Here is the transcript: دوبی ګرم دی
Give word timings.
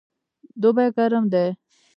دوبی 0.61 0.87
ګرم 0.95 1.23
دی 1.33 1.47